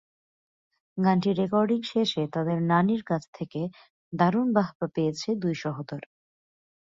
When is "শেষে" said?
1.91-2.23